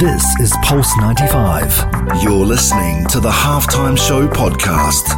[0.00, 2.22] This is Pulse 95.
[2.22, 5.10] You're listening to the Halftime Show podcast.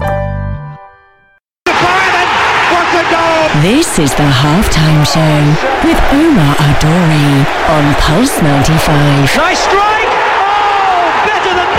[3.62, 5.54] This is the halftime show
[5.86, 9.36] with Omar Adori on Pulse 95.
[9.36, 10.10] Nice strike!
[10.42, 11.72] Oh, better than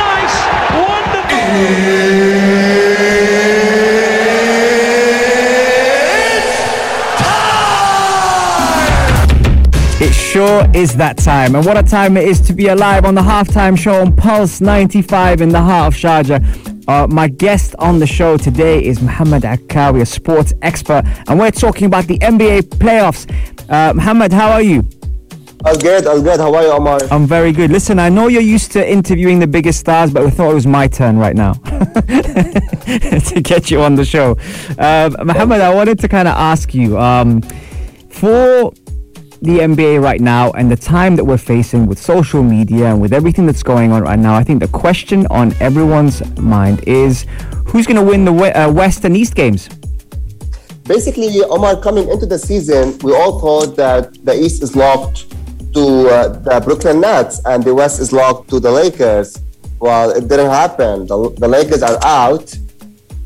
[10.14, 13.16] It sure is that time, and what a time it is to be alive on
[13.16, 16.88] the halftime show on Pulse 95 in the heart of Sharjah.
[16.88, 21.49] Uh, my guest on the show today is Mohammad Akkawi, a sports expert, and we're
[21.49, 23.26] talking about the NBA playoffs.
[23.70, 24.88] Uh, Mohammad, how are you?
[25.66, 26.39] All good, all good.
[26.39, 27.00] How are you, Omar?
[27.09, 27.72] I'm very good.
[27.72, 30.67] Listen, I know you're used to interviewing the biggest stars, but we thought it was
[30.67, 34.38] my turn right now to get you on the show.
[34.77, 37.41] Uh, Mohammad, I wanted to kind of ask you um,
[38.09, 38.73] for
[39.43, 43.11] the NBA right now and the time that we're facing with social media and with
[43.11, 47.25] everything that's going on right now, I think the question on everyone's mind is
[47.67, 49.67] who's going to win the uh, West and East games?
[50.85, 55.30] Basically, Omar, coming into the season, we all thought that the East is locked
[55.73, 59.38] to uh, the Brooklyn Nets and the West is locked to the Lakers.
[59.78, 61.05] Well, it didn't happen.
[61.05, 62.57] The, the Lakers are out.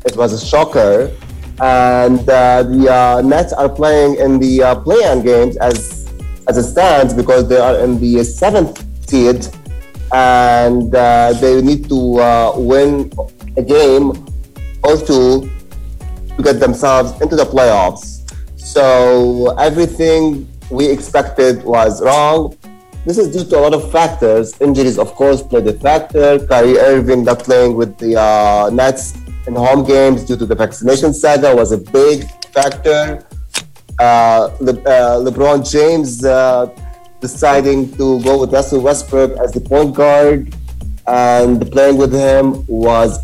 [0.04, 1.14] It was a shocker.
[1.60, 5.97] And uh, the uh, Nets are playing in the uh, play-in games as
[6.48, 9.46] as it stands because they are in the seventh seed
[10.12, 13.12] and uh, they need to uh, win
[13.56, 14.10] a game
[14.82, 15.50] or two
[16.36, 18.24] to get themselves into the playoffs.
[18.56, 22.56] So everything we expected was wrong.
[23.04, 24.58] This is due to a lot of factors.
[24.60, 26.44] Injuries, of course, played a factor.
[26.46, 31.12] Kyrie Irving not playing with the uh, Nets in home games due to the vaccination
[31.14, 33.24] saga was a big factor.
[33.98, 36.66] Uh, Le, uh, LeBron James uh,
[37.20, 40.54] deciding to go with Russell Westbrook as the point guard,
[41.06, 43.18] and playing with him was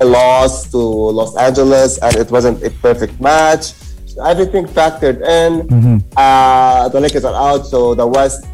[0.00, 3.72] a loss to Los Angeles, and it wasn't a perfect match.
[4.06, 5.66] So everything factored in.
[5.68, 6.92] Mm-hmm.
[6.92, 8.46] the Lakers are out, so the West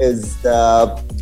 [0.00, 0.36] is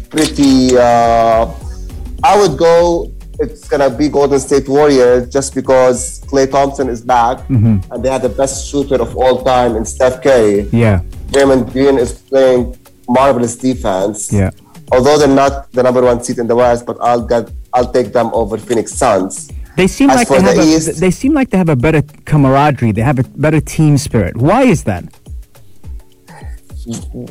[0.09, 0.79] pretty.
[0.79, 7.39] I would go it's gonna be Golden State Warriors just because Klay Thompson is back
[7.49, 7.93] mm-hmm.
[7.93, 10.69] and they have the best shooter of all time in Steph Curry.
[10.73, 11.01] Yeah.
[11.29, 12.77] Draymond Green is playing
[13.09, 14.33] marvelous defense.
[14.33, 14.51] Yeah.
[14.93, 18.13] Although they're not the number one seed in the West, but I'll get I'll take
[18.13, 19.51] them over Phoenix Suns.
[19.77, 21.77] They seem As like they have the a, East, they seem like they have a
[21.77, 22.93] better camaraderie.
[22.93, 24.37] They have a better team spirit.
[24.37, 25.05] Why is that?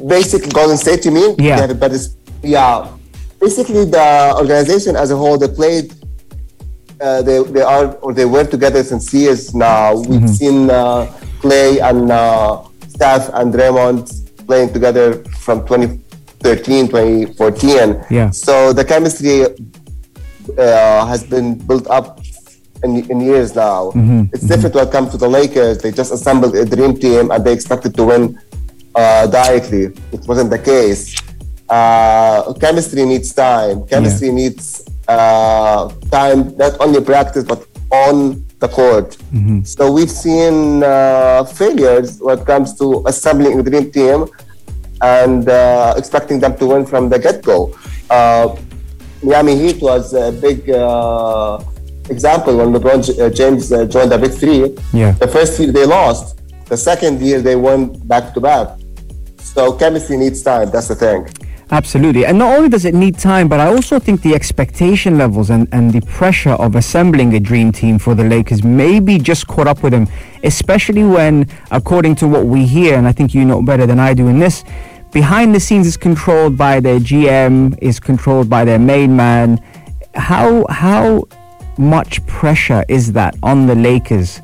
[0.07, 1.05] Basically, Golden State.
[1.05, 1.35] You mean?
[1.37, 1.55] Yeah.
[1.55, 1.97] They have a better.
[2.41, 2.89] Yeah.
[3.39, 5.93] Basically, the organization as a whole, they played
[7.01, 9.95] uh, they, they are or they were together since years now.
[9.95, 10.27] We've mm-hmm.
[10.27, 11.05] seen uh,
[11.41, 18.05] Klay and uh, Steph and Draymond playing together from 2013, 2014.
[18.09, 18.29] Yeah.
[18.31, 19.45] So the chemistry
[20.57, 22.19] uh, has been built up
[22.83, 23.91] in, in years now.
[23.91, 24.33] Mm-hmm.
[24.33, 24.47] It's mm-hmm.
[24.47, 25.77] different when it comes to the Lakers.
[25.79, 28.39] They just assembled a dream team and they expected to win
[28.95, 29.93] uh, directly.
[30.11, 31.15] It wasn't the case.
[31.69, 33.85] Uh, chemistry needs time.
[33.87, 34.33] Chemistry yeah.
[34.33, 39.17] needs uh, time, not only practice, but on the court.
[39.33, 39.63] Mm-hmm.
[39.63, 44.27] So we've seen uh, failures when it comes to assembling a dream team
[45.01, 47.73] and uh, expecting them to win from the get-go.
[48.09, 48.55] Uh,
[49.23, 51.59] Miami Heat was a big uh,
[52.09, 54.77] example when LeBron uh, James joined the Big Three.
[54.93, 55.11] Yeah.
[55.13, 56.39] The first year they lost.
[56.67, 58.67] The second year they won back to back.
[59.37, 60.69] So chemistry needs time.
[60.69, 61.27] That's the thing.
[61.71, 62.25] Absolutely.
[62.25, 65.67] And not only does it need time, but I also think the expectation levels and,
[65.71, 69.83] and the pressure of assembling a dream team for the Lakers maybe just caught up
[69.83, 70.07] with them,
[70.43, 74.15] especially when, according to what we hear, and I think you know better than I
[74.15, 74.63] do in this,
[75.11, 79.63] behind the scenes is controlled by their GM, is controlled by their main man.
[80.15, 81.27] How, how
[81.77, 84.41] much pressure is that on the Lakers?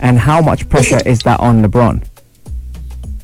[0.00, 2.06] And how much pressure is that on LeBron?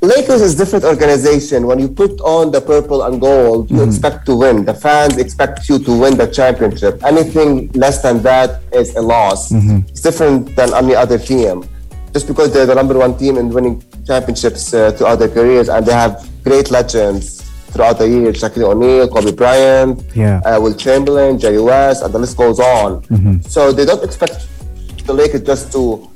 [0.04, 1.66] Lakers is different organization.
[1.66, 3.88] When you put on the purple and gold, you mm-hmm.
[3.88, 4.64] expect to win.
[4.64, 7.02] The fans expect you to win the championship.
[7.05, 9.50] Anything less than that is a loss.
[9.50, 9.88] Mm-hmm.
[9.88, 11.64] It's different than any other team.
[12.12, 15.84] Just because they're the number one team in winning championships uh, throughout their careers, and
[15.84, 17.40] they have great legends
[17.73, 20.38] throughout the years: Shaquille O'Neal, Kobe Bryant, yeah.
[20.44, 23.02] uh, Wilt Chamberlain, Jerry West, and the list goes on.
[23.06, 23.40] Mm-hmm.
[23.43, 24.46] So they don't expect
[25.06, 26.08] the Lakers just to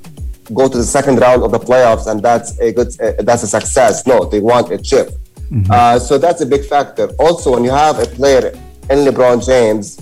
[0.55, 3.47] go to the second round of the playoffs and that's a good uh, that's a
[3.47, 4.07] success.
[4.07, 5.11] No they want a chip.
[5.51, 5.71] Mm-hmm.
[5.71, 7.09] uh, so that's a big factor.
[7.19, 8.49] Also when you have a player
[8.91, 10.01] in lebron james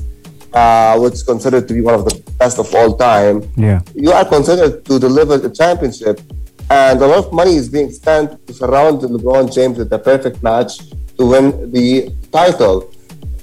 [0.53, 3.81] uh, which is considered to be one of the best of all time yeah.
[3.95, 6.21] you are considered to deliver the championship.
[6.69, 10.43] And a lot of money is being spent to surround lebron james with the perfect
[10.43, 12.91] match to win the title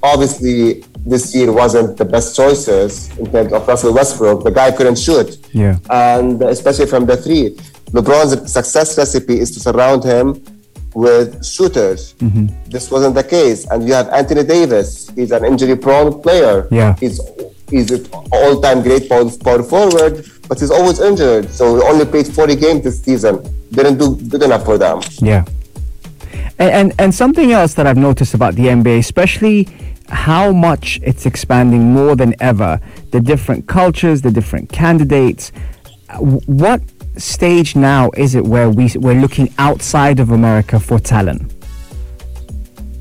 [0.04, 4.44] obviously this year wasn't the best choices in terms of Russell Westbrook.
[4.44, 5.38] The guy couldn't shoot.
[5.54, 5.78] Yeah.
[5.90, 7.56] And especially from the three.
[7.92, 10.44] LeBron's success recipe is to surround him
[10.94, 12.14] with shooters.
[12.16, 12.48] Mm-hmm.
[12.70, 13.70] This wasn't the case.
[13.70, 15.10] And you have Anthony Davis.
[15.16, 16.68] He's an injury prone player.
[16.72, 16.96] Yeah.
[17.00, 17.20] He's
[17.70, 21.50] he's an all time great power power forward, but he's always injured.
[21.50, 23.44] So he only played 40 games this season.
[23.72, 25.02] Didn't do good enough for them.
[25.20, 25.46] Yeah.
[26.60, 29.68] And, and and something else that I've noticed about the NBA, especially
[30.14, 32.80] how much it's expanding more than ever,
[33.12, 35.52] the different cultures, the different candidates.
[36.20, 36.82] What
[37.18, 41.54] stage now is it where we we're looking outside of America for talent?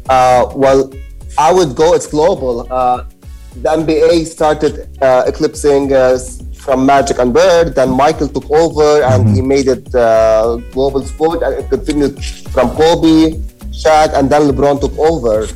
[0.08, 0.92] Uh, well,
[1.38, 1.94] I would go.
[1.94, 2.66] It's global.
[2.72, 3.04] Uh,
[3.56, 6.18] the NBA started uh, eclipsing uh,
[6.54, 7.74] from Magic and Bird.
[7.74, 11.42] Then Michael took over, and he made it uh, global sport.
[11.42, 12.22] And it continued
[12.54, 13.38] from Kobe,
[13.70, 15.46] Shaq, and then LeBron took over.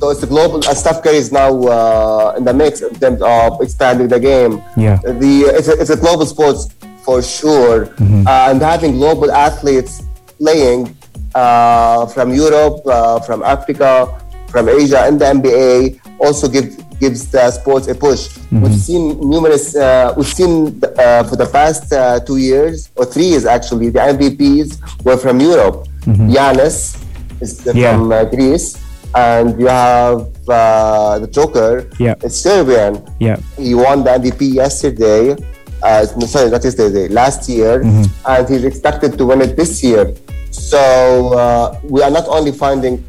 [0.00, 0.56] So it's a global.
[0.66, 4.62] And Steph is now uh, in the mix in terms of expanding the game.
[4.76, 4.96] Yeah.
[4.96, 6.56] The it's a, it's a global sport
[7.04, 10.02] for sure, uh, and having global athletes
[10.38, 10.96] playing
[11.34, 14.18] uh, from Europe, uh, from Africa,
[14.48, 18.38] from Asia, in the NBA also give, gives the sports a push.
[18.52, 19.74] We've seen numerous.
[19.76, 24.00] Uh, we've seen uh, for the past uh, two years or three years actually, the
[24.00, 25.88] MVPs were from Europe.
[26.06, 26.96] Giannis
[27.40, 27.96] is Yeah.
[27.96, 28.76] from uh, Greece,
[29.14, 31.88] and you have uh, the Joker.
[31.98, 32.14] Yeah.
[32.22, 33.02] it's Serbian.
[33.18, 33.38] Yeah.
[33.58, 35.36] He won the MVP yesterday.
[35.82, 40.12] Uh, no, sorry, not yesterday, last year, and he's expected to win it this year.
[40.50, 43.02] So uh, we are not only finding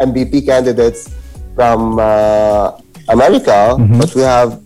[0.00, 1.08] MVP candidates
[1.54, 2.72] from uh,
[3.08, 4.60] America, but we have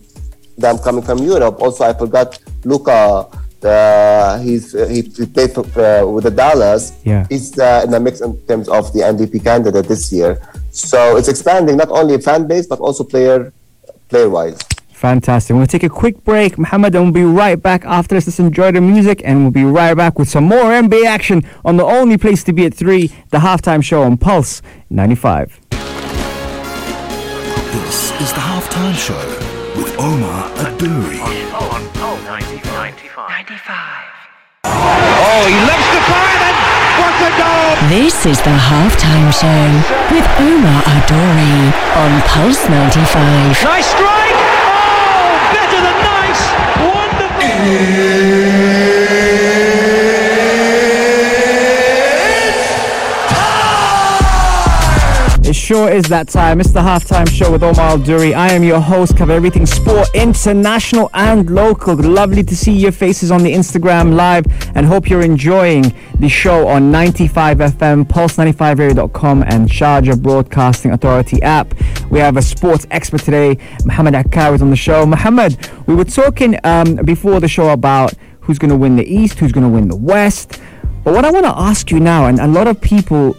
[0.57, 1.61] them coming from Europe.
[1.61, 3.27] Also, I forgot Luka.
[3.63, 6.93] Uh, he's uh, he, he played for, uh, with the Dallas.
[7.03, 7.25] Yeah.
[7.29, 10.41] He's uh, in the mix in terms of the MVP candidate this year.
[10.71, 13.53] So it's expanding not only fan base but also player
[14.09, 14.59] player wise.
[15.01, 15.55] Fantastic.
[15.55, 18.27] We'll take a quick break, Mohammad, and we'll be right back after this.
[18.27, 21.77] Let's enjoy the music, and we'll be right back with some more NBA action on
[21.77, 24.61] the only place to be at 3, the halftime show on Pulse
[24.91, 25.59] 95.
[27.71, 29.17] This is the halftime show
[29.75, 31.41] with Omar Adouri.
[33.51, 34.63] On Pulse 95.
[34.63, 36.55] Oh, he loves to fire then.
[37.03, 37.75] What a goal!
[37.89, 39.67] This is the halftime show
[40.15, 43.63] with Omar Adori on Pulse 95.
[43.63, 44.39] Nice strike!
[44.39, 46.43] Oh, better than nice!
[46.95, 48.70] Wonderful!
[55.51, 56.61] It sure is that time.
[56.61, 58.33] It's the halftime show with Omar Duri.
[58.33, 61.93] I am your host, cover everything sport, international and local.
[61.93, 64.45] Lovely to see your faces on the Instagram live
[64.75, 71.73] and hope you're enjoying the show on 95 FM, pulse95radio.com, and Sharjah Broadcasting Authority app.
[72.09, 75.05] We have a sports expert today, Mohammad Akkar is on the show.
[75.05, 79.37] Mohammad, we were talking um, before the show about who's going to win the East,
[79.37, 80.61] who's going to win the West.
[81.03, 83.35] But what I want to ask you now, and a lot of people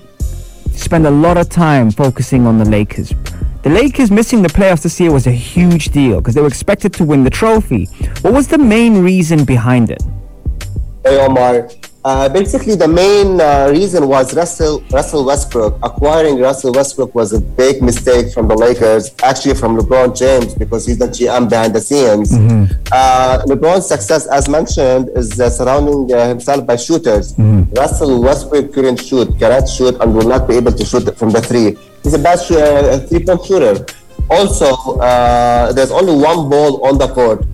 [0.75, 3.13] spend a lot of time focusing on the Lakers.
[3.63, 6.93] The Lakers missing the playoffs this year was a huge deal because they were expected
[6.95, 7.85] to win the trophy.
[8.23, 10.03] What was the main reason behind it?
[11.05, 11.69] Hey Omar.
[12.05, 15.79] Uh, basically, the main uh, reason was Russell Russell Westbrook.
[15.85, 20.85] Acquiring Russell Westbrook was a big mistake from the Lakers, actually from LeBron James, because
[20.85, 22.33] he's the GM behind the scenes.
[22.91, 27.39] Uh, LeBron's success, as mentioned, is uh, surrounding uh, himself by shooters.
[27.77, 31.41] Russell Westbrook couldn't shoot, cannot shoot, and will not be able to shoot from the
[31.41, 31.77] three.
[32.03, 33.87] He's a bad sh- uh, three-point shooter.
[34.29, 37.47] Also, uh, there's only one ball on the court.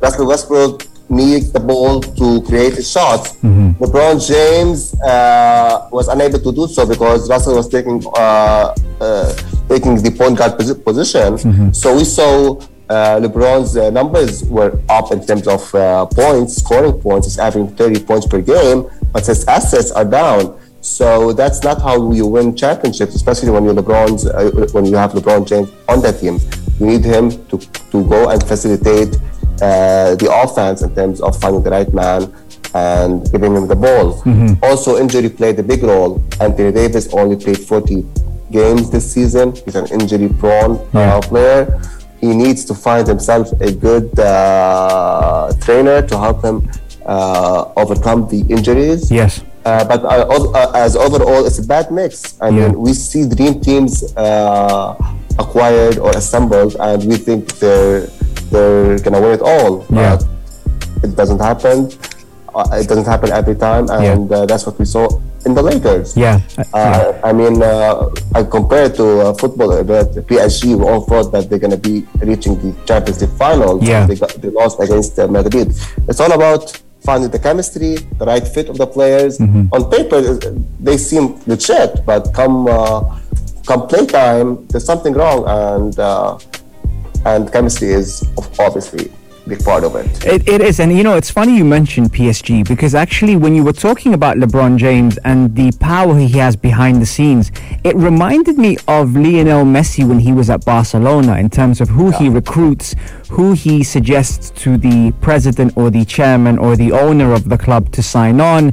[0.00, 3.32] Russell Westbrook needs the ball to create his shots.
[3.42, 9.32] LeBron James uh, was unable to do so because Russell was taking uh, uh,
[9.68, 11.72] taking the point guard posi- position.
[11.74, 12.56] So we saw
[12.88, 17.26] uh, LeBron's uh, numbers were up in terms of uh, points, scoring points.
[17.26, 20.58] He's averaging 30 points per game, but his assets are down.
[20.80, 25.12] So that's not how you win championships, especially when you're LeBron's uh, when you have
[25.12, 26.38] LeBron James on that team.
[26.78, 27.56] You need him to,
[27.92, 29.16] to go and facilitate
[29.62, 32.32] uh, the offense in terms of finding the right man
[32.74, 34.20] and giving him the ball.
[34.62, 36.22] Also, injury played a big role.
[36.40, 38.04] Anthony Davis only played 40
[38.50, 39.54] games this season.
[39.64, 41.80] He's an injury-prone uh, player.
[42.20, 46.68] He needs to find himself a good uh, trainer to help him
[47.06, 49.10] uh, overcome the injuries.
[49.10, 49.42] Yes.
[49.64, 52.40] Uh, but uh, uh, as overall, it's a bad mix.
[52.40, 52.68] I Yeah.
[52.68, 54.94] mean, we see dream teams uh,
[55.38, 58.08] acquired or assembled, and we think they're
[58.54, 59.84] they're gonna win it all.
[59.90, 60.16] Yeah.
[60.16, 60.22] But
[61.04, 61.90] it doesn't happen.
[62.54, 65.08] Uh, it doesn't happen every time, and uh, that's what we saw
[65.44, 66.16] in the Lakers.
[66.16, 66.40] Yeah.
[66.72, 71.32] Uh, I mean, uh, I compare it to uh, football, but PSG, we all thought
[71.32, 73.82] that they're going to be reaching the Champions League final.
[73.82, 74.06] Yeah.
[74.06, 75.74] They, got, they lost against uh, Madrid.
[76.08, 79.40] It's all about finding the chemistry, the right fit of the players.
[79.40, 80.38] On paper, uh,
[80.80, 83.02] they seem legit, but come uh,
[83.66, 86.38] come playtime, there's something wrong, and uh,
[87.24, 88.26] and chemistry is
[88.58, 89.10] obviously
[89.46, 90.24] a big part of it.
[90.24, 93.62] It, it is, and you know, it's funny you mentioned PSG because actually, when you
[93.62, 97.50] were talking about LeBron James and the power he has behind the scenes,
[97.82, 102.10] it reminded me of Lionel Messi when he was at Barcelona in terms of who
[102.10, 102.94] he recruits,
[103.30, 107.90] who he suggests to the president or the chairman or the owner of the club
[107.92, 108.72] to sign on.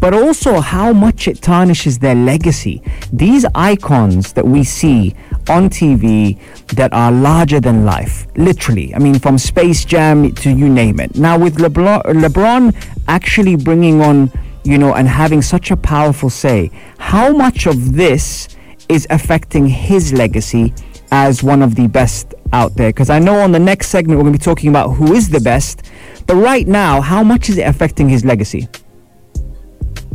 [0.00, 2.82] But also how much it tarnishes their legacy.
[3.12, 5.14] These icons that we see
[5.48, 6.38] on TV
[6.68, 8.94] that are larger than life, literally.
[8.94, 11.16] I mean, from Space Jam to you name it.
[11.16, 12.74] Now, with LeBron, LeBron
[13.08, 14.32] actually bringing on,
[14.64, 18.48] you know, and having such a powerful say, how much of this
[18.88, 20.72] is affecting his legacy
[21.12, 22.88] as one of the best out there?
[22.88, 25.28] Because I know on the next segment we're going to be talking about who is
[25.28, 25.82] the best.
[26.26, 28.68] But right now, how much is it affecting his legacy?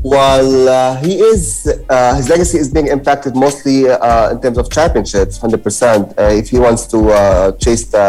[0.06, 4.70] Well, uh, he is, uh, his legacy is being impacted mostly uh, in terms of
[4.70, 6.14] championships, 100%.
[6.16, 8.08] Uh, if he wants to uh, chase the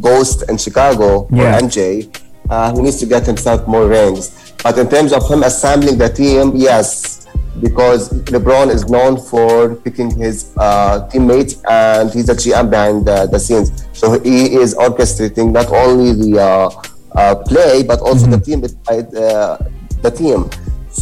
[0.00, 1.58] ghost in Chicago Yeah.
[1.58, 2.08] or MJ,
[2.48, 4.54] uh, he needs to get himself more rings.
[4.62, 7.26] But in terms of him assembling the team, yes,
[7.60, 13.26] because LeBron is known for picking his uh, teammates and he's a GM behind the,
[13.26, 13.84] the scenes.
[13.92, 16.70] So he is orchestrating not only the uh,
[17.14, 19.58] uh, play, but also the team, uh,
[20.00, 20.48] the team.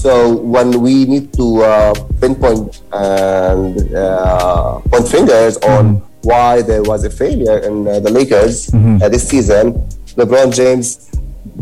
[0.04, 7.04] So when we need to uh, pinpoint and uh, point fingers on why there was
[7.04, 9.73] a failure in uh, the Lakers uh, this season,
[10.20, 11.08] LeBron James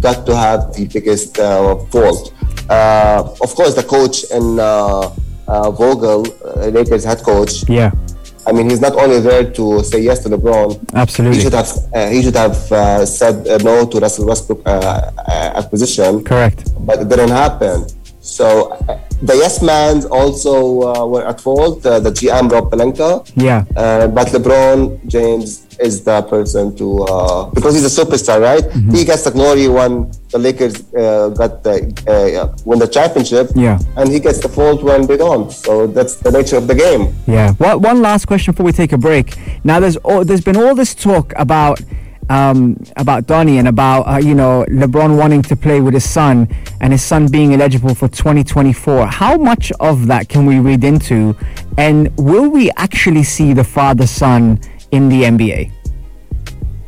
[0.01, 2.35] got to have the biggest uh, fault.
[2.69, 5.13] Uh, of course, the coach and uh,
[5.47, 7.63] uh, Vogel, uh, Lakers head coach.
[7.69, 7.93] Yeah,
[8.45, 10.95] I mean, he's not only there to say yes to LeBron.
[10.95, 11.37] absolutely.
[11.39, 16.25] He should have uh, he should have uh, said uh, no to Russell Westbrook acquisition
[16.25, 16.61] Correct.
[16.85, 17.87] but it didn't happen.
[18.23, 18.71] So
[19.21, 20.55] the yes mans also
[20.95, 21.85] uh, were at fault.
[21.85, 23.65] Uh, the GM Rob Pelinka, Yeah.
[23.77, 28.63] uh, but LeBron James is the person to uh, because he's a superstar, right?
[28.63, 28.95] Mm-hmm.
[28.95, 31.77] He gets the glory when the Lakers uh, got the
[32.07, 33.79] uh, win the championship, Yeah.
[33.97, 35.51] and he gets the fault when they don't.
[35.51, 37.13] So that's the nature of the game.
[37.27, 37.53] Yeah.
[37.55, 39.37] One, one last question before we take a break.
[39.65, 41.81] Now, there's all, there's been all this talk about
[42.31, 46.49] um, about Bronny and about uh, you know LeBron wanting to play with his son
[46.81, 49.07] and his son being eligible for 2024.
[49.07, 51.37] How much of that can we read into,
[51.79, 54.61] and will we actually see the father son
[54.91, 55.82] in the NBA?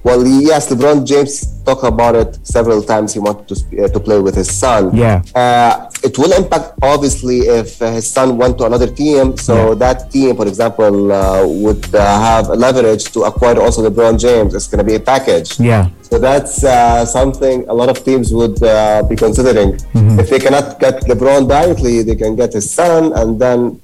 [0.05, 3.15] Well, yes, LeBron James talked about it several times.
[3.15, 4.95] He wanted to uh, to play with his son.
[4.95, 5.23] Yeah.
[5.35, 9.39] Uh, it will impact obviously if uh, his son went to another team.
[9.39, 14.55] So that team, for example, uh, would uh, have leverage to acquire also LeBron James.
[14.55, 15.59] It's going to be a package.
[15.59, 15.89] Yeah.
[16.03, 19.73] So that's uh, something a lot of teams would uh, be considering.
[19.97, 20.21] Mm-hmm.
[20.21, 23.81] If they cannot get LeBron directly, they can get his son, and then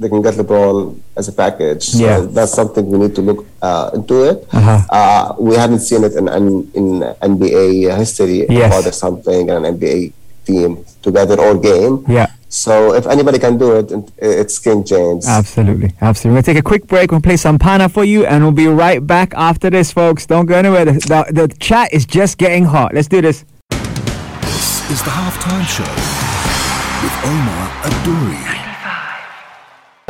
[0.00, 1.82] they can get LeBron as a package.
[1.84, 2.20] So Yeah.
[2.36, 4.48] that's something we need to look uh, into it.
[4.50, 4.80] Uh-huh.
[4.88, 6.84] Uh, we haven't seen it in in, in
[7.20, 8.72] NBA history Yes.
[8.80, 10.12] about something and an NBA
[10.46, 12.04] team together or game.
[12.08, 12.28] Yeah.
[12.48, 15.28] So if anybody can do it, it's King James.
[15.28, 16.34] Absolutely, absolutely.
[16.34, 17.12] We'll take a quick break.
[17.12, 20.26] We'll play some Pana for you, and we'll be right back after this, folks.
[20.26, 20.84] Don't go anywhere.
[20.86, 22.92] The, the, the chat is just getting hot.
[22.92, 23.44] Let's do this.
[24.42, 25.86] This is the halftime show
[27.04, 28.69] with Omar Adouri.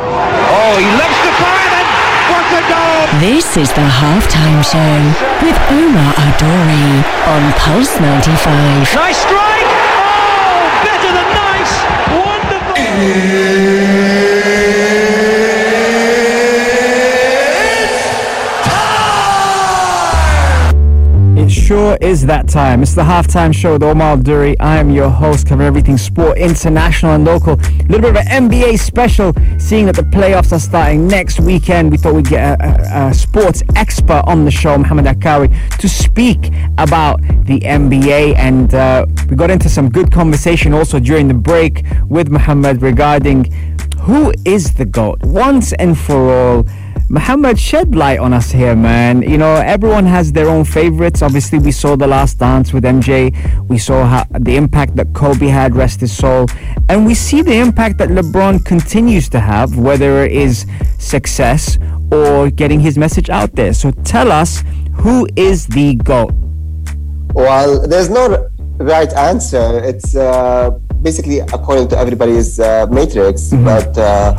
[0.00, 1.87] Oh, he loves to fire then.
[2.33, 3.21] What a goal!
[3.21, 4.97] This is the halftime show
[5.45, 8.95] with Omar Adori on Pulse 95.
[8.95, 9.71] Nice strike!
[10.00, 11.75] Oh, better than nice!
[12.16, 14.10] Wonderful!
[21.71, 22.83] Sure is that time.
[22.83, 24.59] It's the halftime show with Omar Duri.
[24.59, 27.53] I am your host, covering everything sport, international and local.
[27.53, 31.93] A little bit of an NBA special, seeing that the playoffs are starting next weekend.
[31.93, 35.89] We thought we'd get a, a, a sports expert on the show, Mohammad Akkawi, to
[35.89, 38.35] speak about the NBA.
[38.35, 43.45] And uh, we got into some good conversation also during the break with Mohammad regarding
[44.00, 46.65] who is the GOAT once and for all.
[47.14, 49.23] Mohammad, shed light on us here, man.
[49.23, 51.23] You know, everyone has their own favorites.
[51.23, 53.35] Obviously, we saw The Last Dance with MJ.
[53.69, 56.47] We saw how, the impact that Kobe had, rest his soul.
[56.88, 60.67] And we see the impact that LeBron continues to have, whether it is
[61.00, 61.79] success
[62.12, 63.75] or getting his message out there.
[63.75, 64.62] So tell us,
[64.95, 66.31] who is the GOAT?
[67.35, 68.49] Well, there's no
[68.79, 69.81] right answer.
[69.83, 70.71] It's uh,
[71.02, 73.64] basically according to everybody's uh, matrix, Mm-hmm.
[73.64, 74.38] but uh,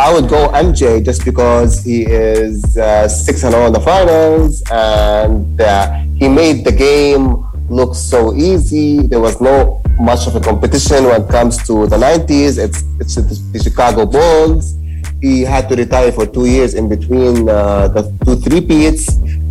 [0.00, 4.62] I would go MJ just because he is uh, six and all in the finals,
[4.72, 9.06] and uh, he made the game look so easy.
[9.06, 12.56] There was no much of a competition when it comes to the '90s.
[12.56, 13.14] It's it's
[13.52, 14.74] the Chicago Bulls.
[15.20, 19.04] He had to retire for two years in between uh, the two three-peats.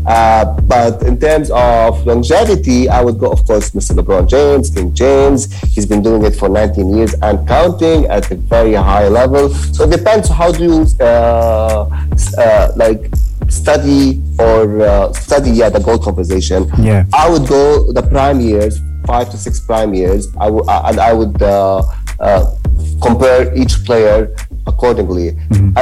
[0.09, 3.95] Uh, but in terms of longevity, I would go, of course, Mr.
[3.95, 5.53] LeBron James, King James.
[5.61, 9.49] He's been doing it for 19 years and counting at a very high level.
[9.49, 11.85] So it depends how do you uh,
[12.39, 13.11] uh, like
[13.49, 16.69] study or uh, study yeah the GOAT conversation.
[16.79, 17.05] Yeah.
[17.13, 20.27] I would go the prime years, five to six prime years.
[20.39, 21.83] I would uh, and I would uh,
[22.19, 22.55] uh,
[23.01, 24.35] compare each player
[24.69, 25.31] accordingly.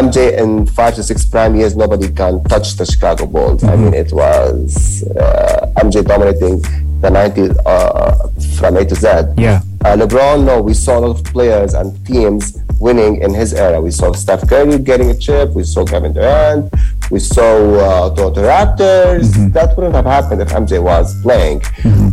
[0.03, 3.63] MJ in five to six prime years, nobody can touch the Chicago Bulls.
[3.63, 6.61] I mean, it was uh, MJ dominating
[7.01, 9.07] the 90s uh, from A to Z.
[9.37, 9.61] Yeah.
[9.85, 13.79] Uh, LeBron, no, we saw a lot of players and teams winning in his era.
[13.79, 15.51] We saw Steph Curry getting a chip.
[15.51, 16.73] We saw Kevin Durant.
[17.09, 17.43] We saw
[17.75, 19.53] uh, Toronto Raptors.
[19.53, 21.61] That wouldn't have happened if MJ was playing.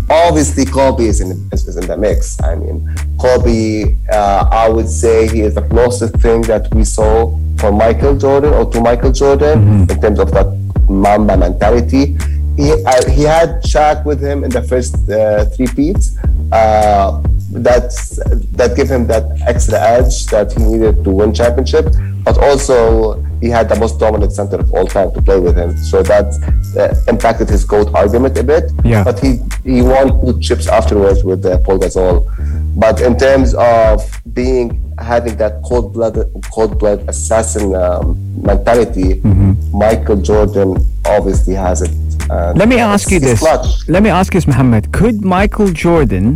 [0.09, 2.41] Obviously, Kobe is in, is, is in the mix.
[2.43, 7.37] I mean, Kobe, uh, I would say he is the closest thing that we saw
[7.59, 10.47] for Michael Jordan or to Michael Jordan in terms of that
[10.89, 12.17] Mamba mentality.
[12.57, 16.17] He, uh, he had Shaq with him in the first uh, three peats.
[16.53, 17.21] Uh,
[17.51, 18.17] that's
[18.53, 21.87] that give him that extra edge that he needed to win championship.
[22.25, 25.77] But also he had the most dominant center of all time to play with him,
[25.77, 26.29] so that
[26.81, 28.65] uh, impacted his goat argument a bit.
[28.83, 29.05] Yeah.
[29.05, 29.31] But he
[29.65, 32.17] he won two chips afterwards with uh, Pau Gasol.
[32.85, 33.97] But in terms of
[34.33, 34.67] being
[34.99, 38.05] having that cold blooded cold blood assassin um,
[38.51, 39.21] mentality,
[39.85, 40.69] Michael Jordan
[41.05, 41.93] obviously has it.
[42.61, 43.41] Let me ask you this.
[43.41, 43.67] clutch.
[43.89, 44.91] Let me ask you this, Mohammad.
[44.99, 46.27] Could Michael Jordan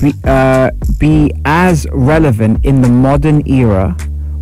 [0.00, 3.94] be, uh, be as relevant in the modern era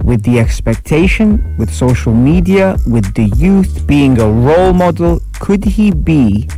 [0.05, 5.21] with the expectation, with social media, with the youth being a role model?
[5.41, 6.49] Could he be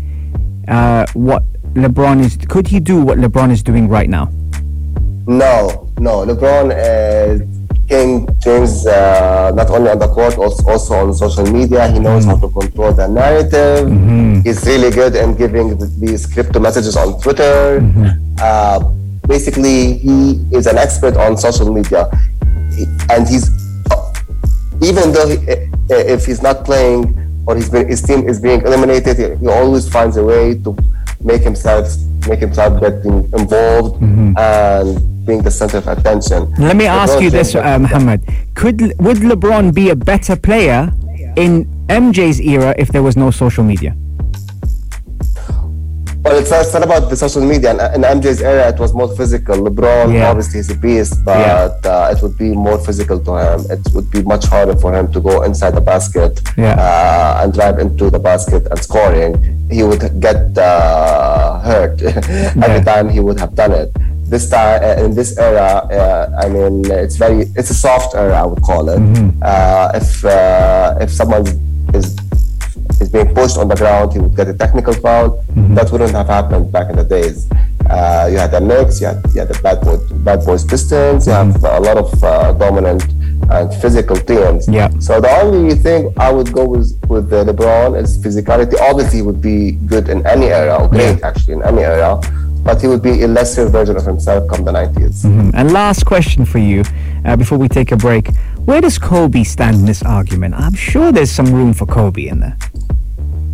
[0.68, 1.42] uh, what
[1.74, 2.36] LeBron is?
[2.48, 4.30] Could he do what LeBron is doing right now?
[5.26, 6.24] No, no.
[6.26, 7.42] LeBron is
[7.88, 11.90] King James uh, not only on the court, also, also on social media.
[11.90, 13.90] He knows how to control the narrative.
[14.44, 17.82] He's really good in giving these crypto messages on Twitter.
[18.40, 18.80] Uh,
[19.26, 22.08] basically, he is an expert on social media,
[23.10, 23.50] and he's
[24.82, 27.04] even though he, eh, eh, if he's not playing
[27.46, 30.76] or he's been, his team is being eliminated, he, he always finds a way to
[31.22, 31.86] make himself
[32.28, 34.36] make himself getting involved mm-hmm.
[34.36, 36.52] and being the center of attention.
[36.58, 38.22] Let me ask you this, uh, Mohammad.
[38.54, 40.92] Could would LeBron be a better player
[41.36, 43.94] in MJ's era if there was no social media?
[46.22, 47.70] Well, it's, it's not about the social media.
[47.72, 49.56] In, in MJ's era, it was more physical.
[49.56, 50.28] LeBron, Yeah.
[50.30, 51.90] obviously, is a beast, but Yeah.
[51.90, 53.60] uh, it would be more physical to him.
[53.70, 56.74] It would be much harder for him to go inside the basket Yeah.
[56.78, 59.32] uh, and drive into the basket and scoring.
[59.70, 62.02] He would get uh, hurt
[62.66, 63.90] every time he would have done it.
[64.28, 68.42] This time, uh, in this era, uh, I mean, it's very, it's a soft era,
[68.42, 69.00] I would call it.
[69.00, 69.42] Mm-hmm.
[69.42, 71.44] Uh, if uh, if someone
[71.94, 72.14] is
[73.00, 75.42] is being pushed on the ground, he would get a technical foul.
[75.74, 77.48] That wouldn't have happened back in the days.
[77.88, 81.26] Uh, you had the Knicks, you had, you had the Bad, Boy, Bad Boys Pistons,
[81.26, 83.02] you have a lot of uh, dominant
[83.50, 84.68] and physical teams.
[84.68, 84.90] Yeah.
[85.00, 88.78] So the only thing I would go with with LeBron is physicality.
[88.80, 92.20] Obviously, he would be good in any era, or great actually in any era,
[92.62, 95.24] but he would be a lesser version of himself come the 90s.
[95.54, 96.84] And last question for you
[97.24, 98.28] uh, before we take a break.
[98.66, 100.54] Where does Kobe stand in this argument?
[100.54, 102.56] I'm sure there's some room for Kobe in there.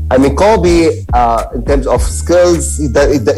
[0.09, 2.93] I mean, Kobe, uh, in terms of skills, it,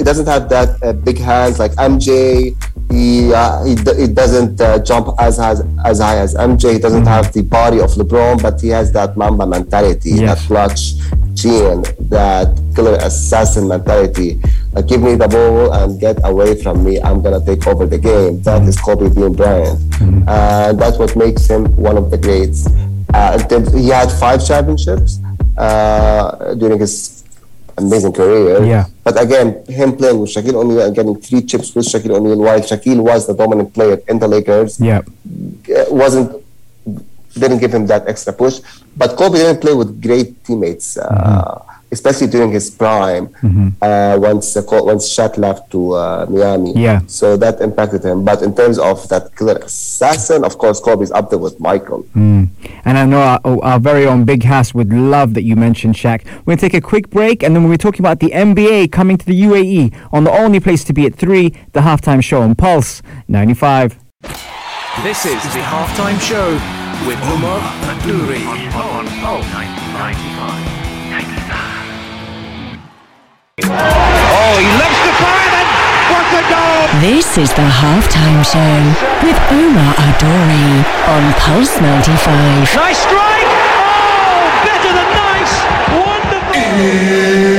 [0.05, 2.55] doesn't have that uh, big hands like MJ.
[2.91, 5.55] He uh, he, he doesn't uh, jump as high,
[5.85, 6.75] as high as MJ.
[6.75, 10.41] He doesn't have the body of LeBron, but he has that Mamba mentality, Yes.
[10.41, 10.81] that clutch
[11.35, 14.41] gene, that killer assassin mentality.
[14.73, 17.01] Like, give me the ball and get away from me.
[17.01, 18.43] I'm gonna take over the game.
[18.43, 19.81] That is Kobe Bean Bryant,
[20.29, 22.67] and that's what makes him one of the greats.
[23.15, 23.39] Uh,
[23.75, 25.19] he had five championships
[25.59, 27.25] uh, during his
[27.77, 28.65] amazing career.
[28.65, 28.87] Yeah.
[29.05, 32.61] But again, him playing with Shaquille O'Neal and getting three chips with Shaquille O'Neal, while
[32.61, 35.01] Shaquille was the dominant player in the Lakers, Yeah.
[35.01, 36.29] uh, wasn't
[37.39, 38.59] didn't give him that extra push.
[38.97, 40.97] But Kobe didn't play with great teammates.
[40.97, 43.29] Uh, especially during his prime.
[43.83, 47.01] Uh, once uh, co- once Shaq left to uh, Miami, Yeah.
[47.07, 48.25] So that impacted him.
[48.25, 52.05] But in terms of that killer assassin, of course, Kobe's up there with Michael.
[52.15, 52.51] And
[52.99, 56.25] I know our, our very own Big Hass would love that you mentioned Shaq.
[56.25, 59.17] We're going to take a quick break, and then we're talking about the NBA coming
[59.17, 62.55] to the UAE on the only place to be at 3, the halftime show on
[62.55, 63.99] Pulse 95.
[65.03, 66.53] This is the halftime show
[67.07, 67.61] with Umar
[67.93, 68.45] Adouri.
[68.47, 70.15] On, on, on, 95.
[70.15, 70.78] 95.
[73.61, 75.67] Oh, he loves to fire then!
[76.15, 77.01] What a goal!
[77.01, 78.79] This is the halftime show
[79.27, 82.77] with Omar Adori on Pulse 95.
[82.77, 83.51] Nice strike!
[83.83, 85.55] Oh, better than nice!
[85.91, 87.58] Wonderful!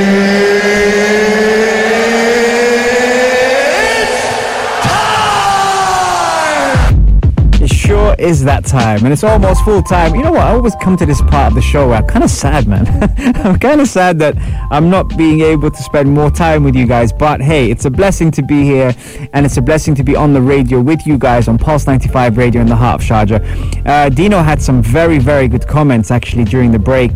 [8.30, 10.14] Is that time, and it's almost full time.
[10.14, 10.42] You know what?
[10.42, 12.86] I always come to this part of the show where I'm kind of sad, man.
[13.44, 14.36] I'm kind of sad that
[14.70, 17.12] I'm not being able to spend more time with you guys.
[17.12, 18.94] But hey, it's a blessing to be here,
[19.34, 22.38] and it's a blessing to be on the radio with you guys on Pulse 95
[22.38, 23.88] Radio in the heart of Sharjah.
[23.88, 27.12] Uh, Dino had some very, very good comments actually during the break.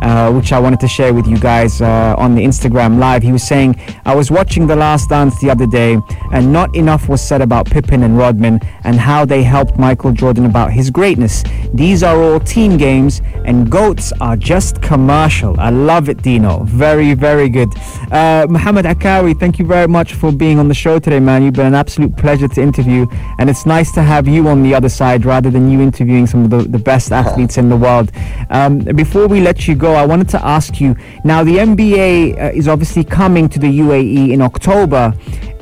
[0.00, 3.22] Uh, which I wanted to share with you guys uh, on the Instagram live.
[3.22, 5.98] He was saying, I was watching The Last Dance the other day,
[6.32, 10.44] and not enough was said about Pippen and Rodman and how they helped Michael Jordan
[10.44, 11.42] about his greatness.
[11.76, 15.60] These are all team games, and GOATs are just commercial.
[15.60, 16.64] I love it, Dino.
[16.64, 17.68] Very, very good.
[18.10, 21.42] Uh, Mohammad Akkawi, thank you very much for being on the show today, man.
[21.42, 23.06] You've been an absolute pleasure to interview,
[23.38, 26.44] and it's nice to have you on the other side rather than you interviewing some
[26.44, 28.10] of the, the best athletes in the world.
[28.48, 32.52] Um, before we let you go, I wanted to ask you now, the NBA uh,
[32.54, 35.12] is obviously coming to the UAE in October,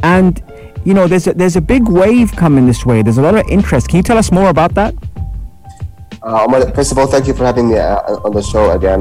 [0.05, 0.41] and
[0.85, 3.03] you know, there's a, there's a big wave coming this way.
[3.03, 3.89] There's a lot of interest.
[3.89, 4.95] Can you tell us more about that?
[6.25, 9.01] Uh, first of all, thank you for having me uh, on the show again.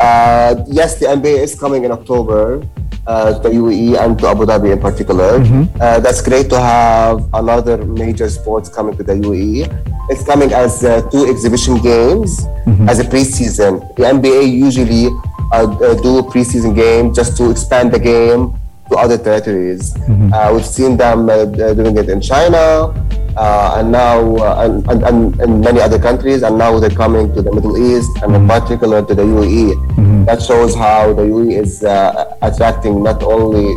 [0.00, 2.66] Uh, yes, the NBA is coming in October
[3.06, 5.38] uh, to UAE and to Abu Dhabi in particular.
[5.80, 9.70] Uh, that's great to have another major sports coming to the UAE.
[10.10, 12.44] It's coming as uh, two exhibition games
[12.90, 13.80] as a preseason.
[13.96, 15.06] The NBA usually
[15.52, 15.66] uh,
[16.02, 18.58] do a preseason game just to expand the game
[18.90, 19.94] to other territories.
[20.32, 22.92] Uh, we've seen them uh, doing it in China,
[23.36, 27.32] uh, and now uh, and, and, and in many other countries, and now they're coming
[27.34, 30.26] to the Middle East and in particular to the UAE.
[30.26, 33.74] That shows how the UAE is uh, attracting not only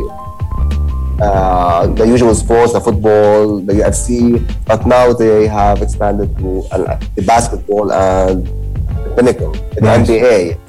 [1.20, 6.98] uh, the usual sports, the football, the UFC, but now they have expanded to uh,
[7.16, 9.80] the basketball and the pinnacle, the.
[9.80, 10.60] NBA.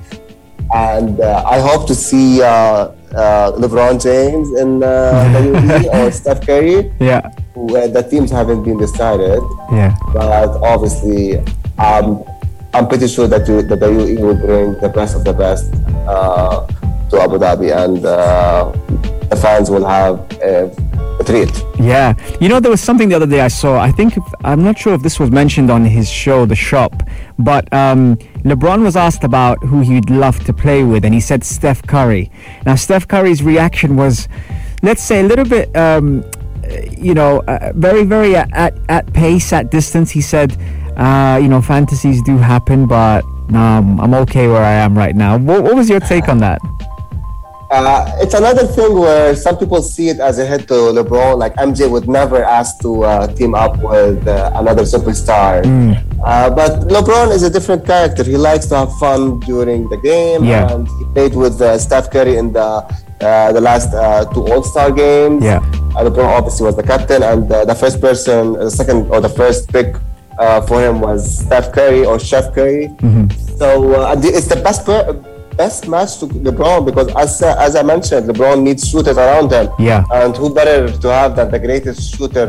[0.74, 6.92] And uh, I hope to see uh, uh, LeBron James in uh, or Steph Curry.
[7.00, 9.42] Yeah, Where the teams haven't been decided,
[9.72, 9.96] yeah.
[10.14, 11.38] but obviously,
[11.78, 12.24] um,
[12.74, 15.74] I'm pretty sure that, you, that the UAE will bring the best of the best
[16.08, 16.66] uh,
[17.10, 18.72] to Abu Dhabi, and uh,
[19.30, 20.70] the fans will have a,
[21.20, 21.52] a treat.
[21.80, 23.80] Yeah, you know there was something the other day I saw.
[23.80, 26.94] I think if, I'm not sure if this was mentioned on his show, The Shop,
[27.40, 31.44] but um, LeBron was asked about who he'd love to play with, and he said
[31.44, 32.32] Steph Curry.
[32.66, 34.28] Now Steph Curry's reaction was,
[34.84, 36.24] let's say, a little bit, um,
[36.98, 40.12] you know, uh, very, very at, at at pace, at distance.
[40.12, 40.58] He said,
[40.98, 43.24] uh, you know, fantasies do happen, but
[43.54, 45.38] um, I'm okay where I am right now.
[45.38, 46.60] What, what was your take on that?
[47.72, 51.38] Uh, it's another thing where some people see it as a hit to LeBron.
[51.38, 55.62] Like MJ would never ask to uh, team up with uh, another superstar.
[56.24, 58.24] Uh, but LeBron is a different character.
[58.24, 60.44] He likes to have fun during the game.
[60.46, 60.72] Yeah.
[60.74, 62.60] And he played with uh, Steph Curry in the
[63.22, 65.44] uh, the last uh, two All Star games.
[65.44, 65.60] Yeah.
[65.94, 69.68] LeBron obviously was the captain, and uh, the first person, the second or the first
[69.70, 69.96] pick
[70.40, 72.88] uh, for him was Steph Curry or Chef Curry.
[73.60, 75.14] So uh, the- it's the best per-
[75.60, 79.68] best match to LeBron because as uh, as I mentioned, LeBron needs shooters around him.
[79.78, 80.06] Yeah.
[80.20, 82.48] And who better to have than the greatest shooter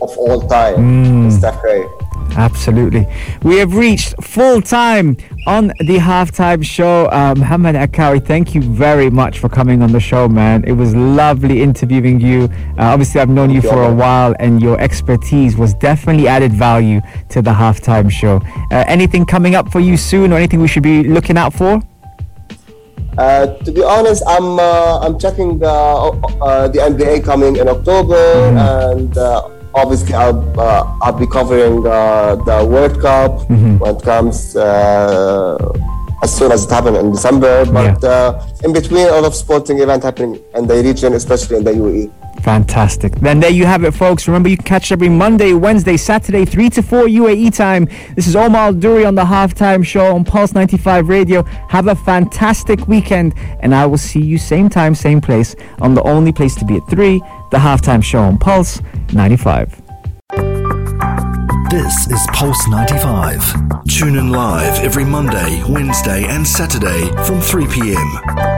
[0.00, 1.84] of all time, Steph Curry.
[2.38, 3.04] Absolutely.
[3.42, 5.16] We have reached full time
[5.48, 7.06] on the halftime show.
[7.06, 10.62] Uh, Mohammad Akkawi, thank you very much for coming on the show, man.
[10.62, 12.44] It was lovely interviewing you.
[12.78, 17.00] Uh, obviously, I've known you for a while, and your expertise was definitely added value
[17.30, 18.36] to the halftime show.
[18.70, 21.82] Uh, anything coming up for you soon, or anything we should be looking out for?
[23.18, 28.14] Uh, to be honest, I'm uh, I'm checking uh, uh, the NBA coming in October,
[28.14, 34.56] and uh, obviously I'll uh, I'll be covering uh, the World Cup when it comes
[34.56, 35.56] uh,
[36.22, 37.64] as soon as it happens in December.
[37.64, 41.64] But uh, in between, a lot of sporting event happening in the region, especially in
[41.64, 41.72] the.
[41.78, 42.12] UAE.
[42.42, 43.14] Fantastic.
[43.16, 44.26] Then there you have it, folks.
[44.26, 47.88] Remember, you can catch every Monday, Wednesday, Saturday, 3 to 4 UAE time.
[48.14, 51.42] This is Omar Duri on the halftime show on Pulse 95 Radio.
[51.68, 56.02] Have a fantastic weekend, and I will see you same time, same place on the
[56.04, 58.80] only place to be at 3, the halftime show on Pulse
[59.12, 59.82] 95.
[61.70, 63.84] This is Pulse 95.
[63.88, 68.57] Tune in live every Monday, Wednesday, and Saturday from 3 p.m.